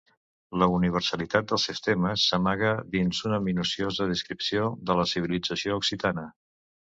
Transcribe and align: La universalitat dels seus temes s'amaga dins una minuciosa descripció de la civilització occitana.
La 0.61 0.67
universalitat 0.75 1.51
dels 1.51 1.65
seus 1.69 1.81
temes 1.87 2.23
s'amaga 2.31 2.71
dins 2.95 3.19
una 3.31 3.39
minuciosa 3.49 4.09
descripció 4.13 4.65
de 4.89 4.97
la 5.03 5.07
civilització 5.13 5.79
occitana. 5.83 6.27